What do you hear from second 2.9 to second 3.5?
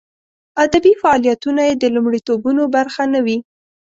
نه وي.